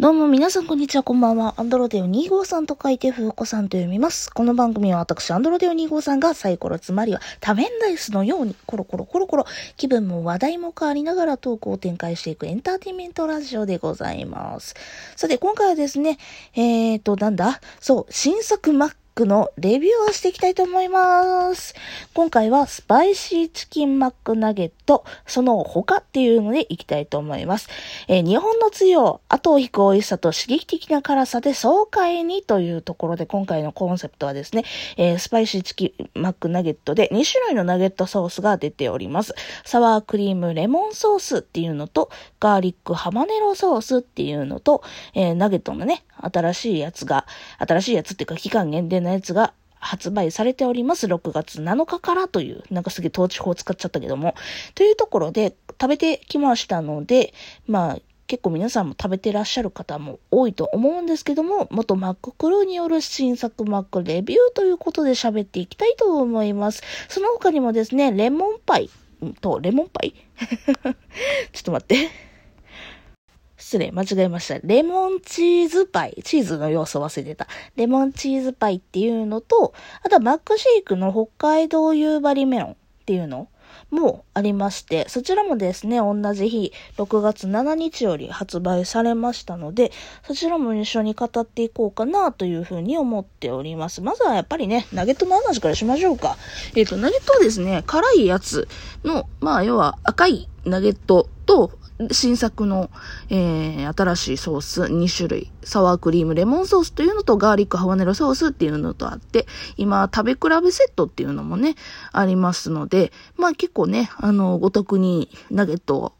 [0.00, 1.54] どうも皆さんこんにちは、こんばんは。
[1.56, 4.32] アンドロデオ2号さんと書いて、ふうこさんと読みます。
[4.32, 9.44] この番組は私、アンドロデオ2号さんがサイコロつまりはタメンダイスのように、コロコロコロコロ、
[9.76, 14.76] 気分も話題も変わりながらトークを展開していくエンターテインメントラジオでございます。
[15.16, 16.18] さて、今回はですね、
[16.54, 17.60] えーと、なんだ？
[17.80, 21.74] そう、新作マックのレビューをしていきたいと思います。
[22.14, 27.68] 今回はスパイシーチキンマックナゲット、その他っていうのでいきたいと思います。
[28.06, 34.64] えー、日本の強、後を引く美味しさと刺激的な辛さで爽快にというところで今回のコンセプトはですね、
[34.96, 39.34] えー、スパイシーチキンマックナゲットで2種類のナゲットソースが出ております。
[39.64, 47.26] サワークリームレモンソースっていうのと、ガーリックハバネロソースっていうのと、えー、ナゲットのね、新しいやつが、
[47.58, 51.06] 新しいやつっていうか期間限定のやつが発売されております。
[51.06, 54.34] 6月7日からという、なんかすげえ統治法使っちゃったけども、
[54.74, 57.32] というところで食べてきましたので、
[57.66, 66.82] まあ、結構皆さんも食べてらっしゃる方も多いと思うんですけども、元マッククルーによる新作マックレビューということで喋っていきたいと思います。
[67.08, 68.90] その他にもですね、レモンパイ
[69.40, 70.12] と、レモンパイ？
[71.52, 72.27] ちょっと待って。
[73.58, 74.60] 失礼、間違えました。
[74.62, 76.16] レモンチーズパイ。
[76.24, 77.48] チーズの要素忘れてた。
[77.76, 83.48] レモンチーズパイっていうのと、あとはマックシェイクの北海道夕張メロンっていうの
[83.90, 94.02] もありまして、そちらもですね、同じ日、6月7日より発売されましたので、そちらも一緒に語っていこうかなというふうに思っております。
[94.02, 96.36] まずはやっぱりね、ナゲットの話からしましょうか。
[96.76, 98.68] えっ、ー、と、ナゲットはですね、辛いやつ
[99.04, 101.72] の、まあ、要は赤いナゲットと、
[102.12, 102.90] 新作の、
[103.28, 105.50] えー、新しいソース2種類。
[105.64, 109.46] サワークリームレモンソースというのとガーリックハバネロソースっていうのとあって、
[109.76, 111.74] 今食べ比べセットっていうのもね、
[112.12, 116.12] ありますので、まあ結構ね、あの、お得にナゲットを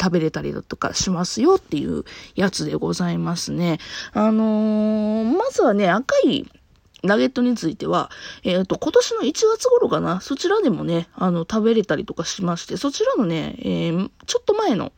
[0.00, 3.78] 食べれたりだとかしますよっていうやつでございますね。
[4.12, 6.46] あのー、まずはね、赤い
[7.02, 8.10] ナゲットについては、
[8.44, 14.92] えっ、ー、と、今年の1月頃かな、そちらでもね、あの、食べれたりとかしまして、そちらのね、えー、ちょっと前の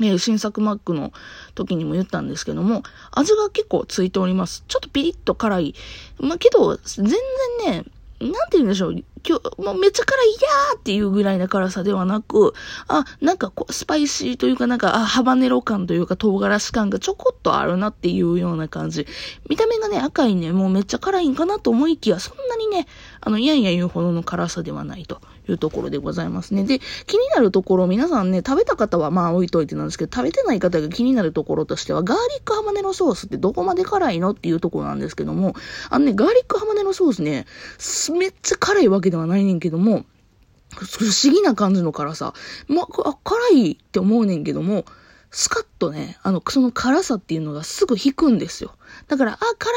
[0.00, 1.12] え、新作マックの
[1.54, 4.64] 時にも言ったんですけども、味が結構ついております。
[4.68, 5.74] ちょっとピリッと辛い。
[6.18, 7.18] まあ、けど、全然
[7.66, 7.84] ね、
[8.20, 8.92] なんて言うんでしょう。
[9.24, 12.54] 今日、もうめっちゃ辛いやーっていうぐらいな辛さではなく、
[12.88, 19.06] あ、なんかこう、スパイシーというかなんか、あ、ハバネロ感というか唐辛子感がちょこっとあるなっていうような感じ。
[19.48, 22.86] 見た目がね、赤いね、もうめっちゃ辛いんかなと思いきや、そんなにね、
[23.22, 25.20] あの、いやいや言うほどの辛さではないと。
[25.48, 26.64] いうところでございますね。
[26.64, 35.54] で、気になるところ、皆さんね、食べた方はまあ置いといてなんですけど、食べてない方が気になるところとしては、ガーリックハバネロソースってどこまで辛いのっていうところなんですけども、
[35.90, 37.46] あのね、ガーリックハバネロソースね、
[38.18, 40.04] めっちゃ辛いわけではないねんけども、
[40.74, 42.32] 不思議な感じの辛さ。
[42.68, 42.86] ま、あ、
[43.24, 44.84] 辛いって思うねんけども、
[45.34, 48.74] スカッとね、あの、その辛さっていうのがすぐ引くんですよ。
[49.08, 49.72] だから、あ、辛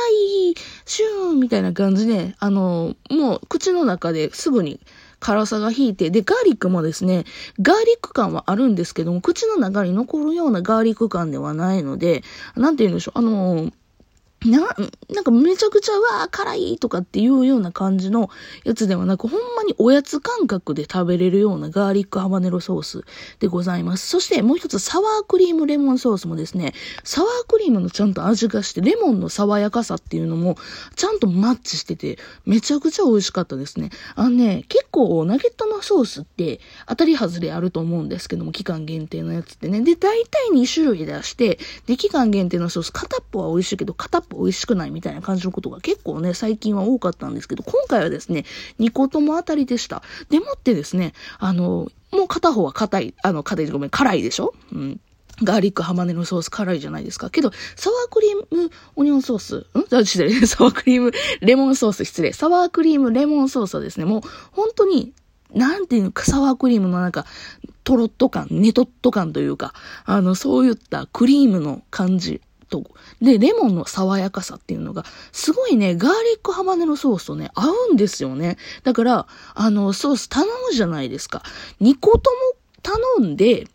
[0.51, 0.55] い、
[0.85, 4.81] シューンみたいな感じで、あの、もう口の中ですぐに
[5.21, 7.23] 辛さが引いて、で、ガーリックもですね、
[7.61, 12.23] ガーリック感はあるんですけども、口の中に残るようなガーリック感ではないので、
[12.57, 13.71] なんて言うんでしょう、あの
[14.45, 14.75] な、
[15.09, 18.29] なんかめちゃくちゃ、わー、辛いとかっていうような感じの
[18.63, 23.03] やつではなく、ほんまにおやつ感覚で食べれるようなガーリックハバネロソース
[23.39, 24.07] でございます。
[24.07, 26.73] そしてもう一つ、サワークリームレモンソースもですね、
[27.03, 30.57] サワークリームのちゃんと味がして、レモンの爽やかさっていうのも
[30.95, 33.89] ちゃんとマッチしてて、めちゃくちゃ美味しかったですね。
[34.15, 39.81] あのね、結構ナゲットのソースって当たり外れあると思うんですけども、期間限定のやつってね。
[39.81, 48.45] で、大体2種類出して、で、期間限定のソース、片っぽは美味しいけど、片っぽ美味しくないみたいな感じのことが結構ね、最近は多かったんですけど、今回はですね、
[48.79, 50.03] 2個とも当たりでした。
[50.29, 54.53] でもってですね、あの、もう片方は硬い、あの、硬い、ごめん、辛いでしょ？
[54.71, 54.99] うん。
[55.43, 57.29] ガーリックハマネのソース辛いじゃないですか。
[57.29, 60.05] けど、サワークリームオニオンソース、ん？
[60.05, 60.31] 失礼。
[60.47, 62.31] サワークリームレモンソース失礼。
[62.31, 64.21] サワークリームレモンソースはですね、もう
[64.53, 65.11] 本当に、
[65.53, 67.25] なんていうか、サワークリームのなんか、
[67.83, 69.73] トロッと感、ネトッと感というか、
[70.05, 72.83] あの、そういったクリームの感じと、
[73.21, 78.57] で、レモンの爽やかさっていうのが、すごいね、ガーリックハバネのソースとね、合うんですよね。
[78.83, 81.43] だから、あの、ソース頼むじゃないですか。
[81.81, 82.37] 2個とも
[82.81, 83.67] 頼んで、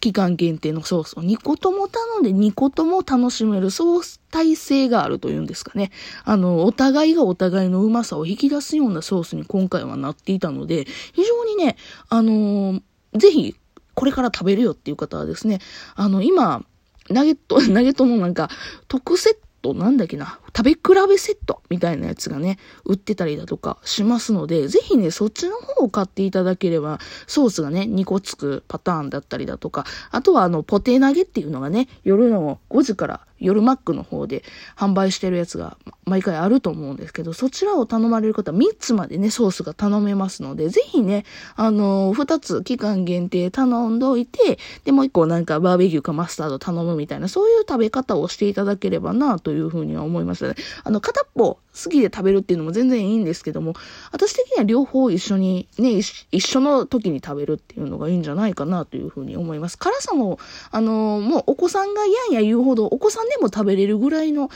[0.00, 5.92] 期間限定のソースを2個とも頼んで2個とも楽しめるソース体制があるというんですかね。
[6.24, 11.76] あの、お互いがお互いのうまさを引き出すようなソースに今回はなっていたので、非常にね、
[12.08, 12.82] あのー、
[13.14, 13.56] ぜひ、
[13.94, 15.60] これから食べるよっていう方はですね、
[15.94, 16.64] あの、今、
[17.10, 18.48] ナゲット、ナゲットのなんか、
[18.88, 20.40] 特セットなんだっけな。
[20.54, 20.78] 食べ比
[21.08, 34.44] べセットみたいなやつがね、売ってたりだとかしますので、ぜひね、そっちの方を買っていただければ、ソースがね、2個つくパターンだったりだとか、あとはあの、ポテ投げっていうのがね、夜の5時から夜マックの方で
[34.76, 41.24] 販売してるやつが毎回あると思うんですけど、そちらを頼まれる方は3つまでね、ソースが頼めますので、ぜひね、
[41.56, 50.41] あのー、2つ期間限定頼んどいて、で、もう1個なんかバーベキューかマスタード頼むみたいな、そういう食べ方をしていただければな、というふうには思います。
[50.48, 50.54] ね。
[50.84, 53.74] あの、片っぽ好きで食べるっていうのも全然いいんですけども、
[54.10, 56.00] 私的には両方一緒にね、
[56.30, 59.78] 一緒の時に食べるっていうのがいいんじゃないかなというふうに思います。
[59.78, 60.38] 辛さも、
[60.70, 64.50] あの、もうお子さんがやんや言うほど、お子さんでも食べれるぐらいの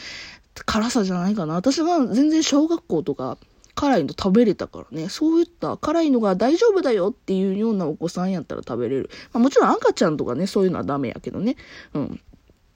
[0.64, 1.54] 辛さじゃないかな。
[1.54, 3.38] 私は全然小学校とか、
[3.76, 5.10] 辛いの食べれたからね。
[5.10, 9.10] そういった辛いのが大丈夫だよっていうようなお子さんやったら食べれる。
[9.34, 11.56] まあ、もちろん赤ちゃんとかね、そういうのはダメやけどね。
[11.92, 12.20] うん。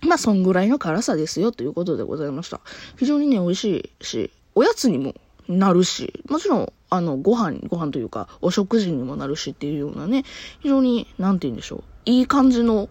[0.07, 2.61] まあ、そんぐらいの辛さですよということでございました。
[2.97, 5.15] 非常にね、美味しいし、おやつにも
[5.49, 10.25] なるし、もちろん、あの、ご飯、ご飯というか、お食事にもなるしっていうようなね、
[10.61, 11.83] 非常に、なんて言うんでしょう。
[12.07, 12.89] いい感じの、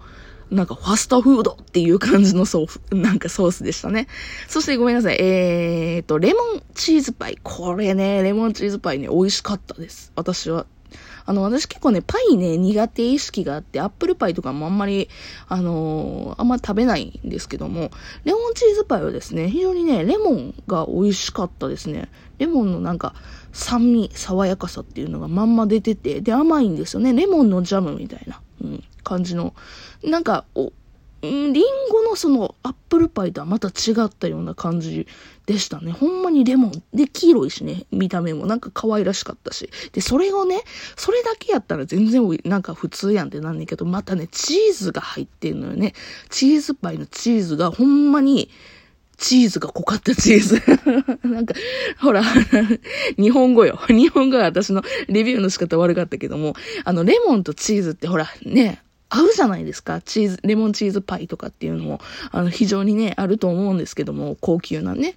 [0.51, 4.07] なんかファストフードっていう感じのソース、なんかソースでしたね。
[4.47, 5.17] そしてごめんなさい。
[5.19, 7.37] えーと、レモンチーズパイ。
[7.43, 10.11] これね、レモンチーズパイね、美味しかったです。
[10.15, 10.65] 私は
[11.29, 15.09] あの、私結構ね、パイね、苦手意識があって、アップルパイとかもあんまり、
[15.47, 17.91] あのー、あんま食べないんですけども、
[18.23, 22.09] レモンチーズパイはですね、非常にね、レモンが美味しかったですね。
[22.39, 23.13] レモンのなんか、
[23.51, 27.13] 酸味、爽やかさっていうのがまんま出てて、で、甘いんですよね。
[27.13, 29.53] レモンのジャムみたいな、うん、感じの。
[30.03, 30.73] なんか、お、
[31.27, 35.07] んリンゴのそのアップルパイとはまた違ったような感じ
[35.45, 35.91] でしたね。
[35.91, 36.83] ほんまにレモン。
[36.93, 39.69] で、黄色いしね、見た目もなんか可愛らしかったし。
[39.93, 40.61] で、それをね、
[40.95, 45.93] それだけやったら全然なんか普通やんってなんねんけど、またね、チーズが入ってんのよね。
[46.29, 48.49] チーズパイのチーズがほんまに、
[49.19, 50.61] チーズが濃かったチーズ。
[51.27, 51.53] なんか、
[51.99, 52.23] ほら、
[53.17, 53.79] 日本語よ。
[53.89, 56.55] 日本語は私のレビューの仕方悪かったけども、
[56.85, 60.01] あの、レモンとチーズってほら、ね、合うじゃないですか。
[60.01, 61.99] チーズ、レモンチーズパイとかっていうのも、
[62.31, 65.15] あの、非常にね、あると思うんですけども、高級なね。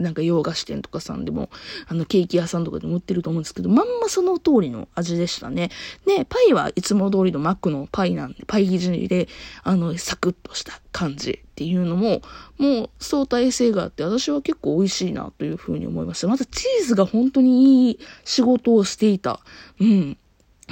[0.00, 1.50] なんか洋菓子店とかさんでも、
[1.86, 5.70] あの、ケーキ屋さんとかでも売ってると思うんですけど、まんまその通りの味でしたね。
[6.06, 9.28] で、パイはいつも通りのマックのパイなんで、パイ生地で、
[9.62, 12.22] あの、サクッとした感じっていうのも、
[12.58, 16.28] もう相対性があって、私は結構美味しいなというふうに思いました。
[16.28, 19.40] またチーズが本当にいい仕事をしていた。
[19.80, 20.16] うん。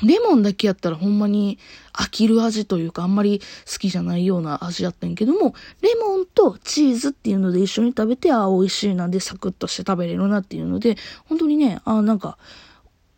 [0.02, 1.58] レモンだけやったらほんまに
[1.92, 3.40] 飽きる味というかあんまり
[3.70, 10.96] 好きじゃないような味やったんやけども、レモンとチーズっていうので一緒に食べて、ああ、美味しいなんでサクッとして食べれるなっていうので、
[11.26, 12.38] 本当にね、あ、なんか、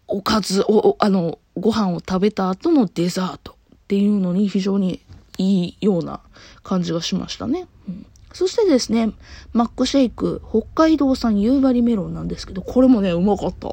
[0.06, 5.00] おかず、お、あの、ご飯を食べた後のデザートっていうのに非常に
[5.38, 6.20] いいような
[6.62, 7.66] 感じがしましたね。
[7.88, 9.12] うんそしてですね、
[9.52, 13.68] マックシェイク、北海道産夕張メロンなんですけど、これもね、うまかった。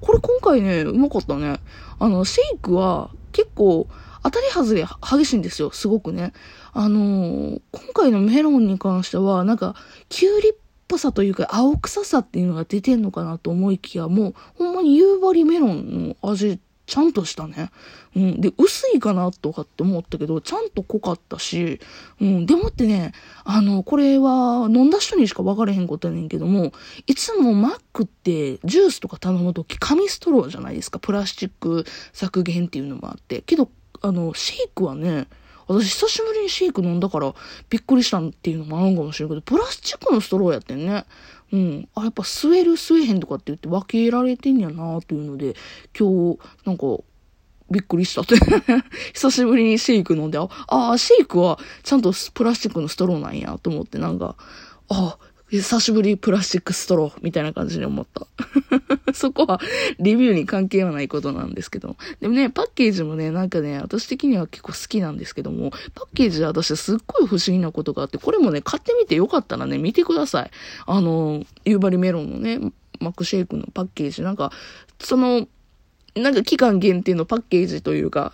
[0.00, 1.58] これ今回ね、うまかったね。
[1.98, 3.88] あの、シェイクは結構
[4.22, 6.32] 当たり外れ激しいんですよ、すごくね。
[6.72, 9.74] あのー、今回のメロンに関しては、なんか、
[10.08, 10.54] キュウリっ
[10.88, 17.70] ぽさというか、青臭さっていうのが出てんのかなと思いきや、もう、ほんまに夕張メロンの味ちゃんとしたね。
[18.14, 18.40] うん。
[18.40, 21.80] で、薄いかなとかって思ったけど、ちゃんと濃かったし、
[22.20, 22.46] うん。
[22.46, 23.12] でもってね、
[23.44, 26.72] あの、これは飲んだ人にしか分かれへんことやねんけども、
[27.06, 30.98] いつもマックってジュースとか頼むとき紙ストローじゃないですか。
[30.98, 33.42] プラスチック削減っていうのもあって。
[33.42, 33.68] けど、
[34.00, 35.26] あの、シェイクはね、
[35.68, 37.34] 私久しぶりにシェイク飲んだから
[37.68, 41.04] びっくりしたっていうのもあるんかもしれんけど、プラスチックのストローやってんね。
[41.52, 41.88] うん。
[41.94, 45.54] あ、やっぱ吸える吸えへんとかって言って分けられてんやなというので、
[45.98, 46.98] 今日、なんか、
[47.70, 48.36] びっくりしたって
[49.12, 54.36] 久しぶりにシェイク飲んで、ああ、シェイクはちゃんとプラスチックのストローなんやと思って、なんか、
[54.88, 55.18] あ
[55.50, 58.26] 久しぶりプラスチックストローみたいな感じに思った。
[59.14, 59.60] そこは
[59.98, 61.96] レビューに関係はないことなんですけど。
[62.20, 70.50] でもね、パッケージもね、なんかね、私的には結構好きなんですけども、パッケージで私すっごい不思議なことがあって、これもね、買ってみてよかったらね、見てください。
[70.86, 72.58] あの、夕張メロンのね、
[72.98, 74.22] マックシェイクのパッケージ。
[74.22, 74.52] なんか、
[74.98, 75.46] その、
[76.16, 78.32] なんか期間限定のパッケージというか、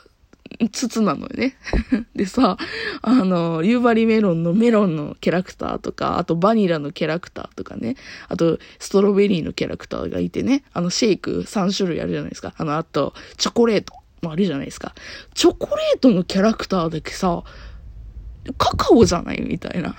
[0.71, 1.57] 筒なのよね。
[2.15, 2.57] でさ、
[3.03, 7.97] あの、夕張メロンのメロンのキャラクターとか、あとバニラのキャラクターとかね、
[8.29, 12.55] あとストロベリーのキャラクターがいてね、あのシェイク3種類あるじゃないですか。
[12.57, 14.95] あの、あと、チョコレートもあるじゃないですか。
[15.35, 17.43] チョコレートのキャラクターだけさ、
[18.59, 19.97] カカオじゃないみたいな。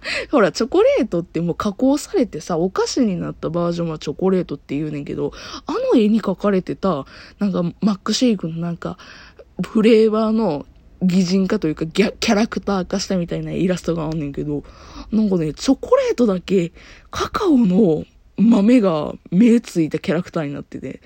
[0.30, 5.32] ほら、チョコレートってもう加工されてさ、お菓子になったバージョンはチョコレートって言うねんけど、
[5.66, 7.04] あの絵に描かれてた、
[7.38, 8.96] なんかマックシェイクのなんか、
[9.62, 10.66] フレーバーの
[11.02, 14.64] 擬人化というかキャラクター化したみたいなイラストがあんねんけど、
[15.12, 16.72] なんかね、チョコレートだけ
[17.10, 18.04] カカオの
[18.36, 21.00] 豆が目ついたキャラクターになってて、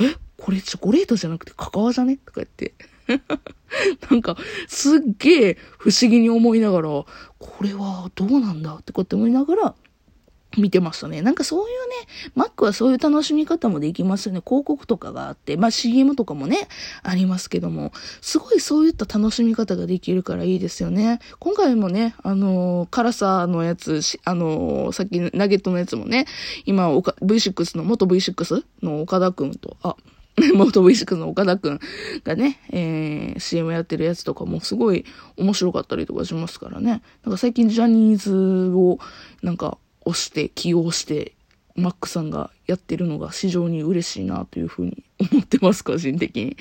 [0.00, 0.16] え？
[0.36, 2.18] これチョコレートじゃなくてカカオじゃね？
[2.18, 2.74] とか言って。
[4.10, 4.36] なんか、
[4.68, 7.06] すっげえ不思議に思いながら、こ
[7.62, 8.74] れはどうなんだ？
[8.74, 9.74] ってこうやって思いながら、
[10.56, 11.20] 見てましたね。
[11.20, 11.94] なんかそういうね、
[12.36, 14.40] Mac はそういう楽しみ方もできますよね。
[14.44, 16.68] 広告とかがあって、まあ CM とかもね、
[17.02, 21.20] ありますけども、すごいそういった楽しみ方ができるからいいですよね。
[21.38, 26.26] 今回もね、あのー、辛さのやつ、あのー、さっきナゲットのやつもね、
[26.64, 29.96] 今、V6 の、元 V6 の岡田くんと、あ、
[30.54, 31.80] 元 V6 の岡田くん
[32.24, 35.04] がね、えー、CM やってるやつとかもすごい
[35.36, 37.02] 面白かったりとかしますからね。
[37.24, 38.98] なんか最近ジャニーズを
[39.42, 39.78] なんか
[40.08, 41.34] 押して起用して
[41.76, 46.56] マックさんがやってるのが非常に嬉しいなというふうに思ってます、個人的に。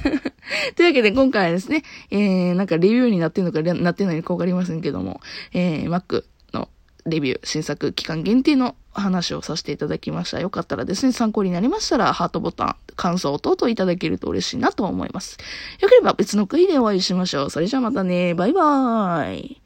[0.76, 5.20] というわけで今回はですね、えー、なんかレビューになってるのかなってないのかわかりませんけども、
[5.52, 6.68] えー、Mac の
[7.06, 10.40] レビュー、新作期間限定の話をさせていただきました。
[10.40, 15.36] よかったらですね、参考になりましたら、ハートボタン、感想等々いただけると嬉しいなと思います。
[15.80, 17.50] よければ別の回でお会いしましょう。
[17.50, 19.60] それじゃあまたね、バイバーイ。